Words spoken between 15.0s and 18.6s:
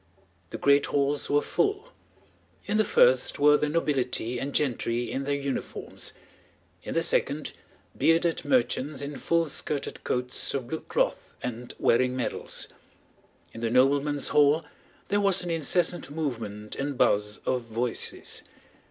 there was an incessant movement and buzz of voices.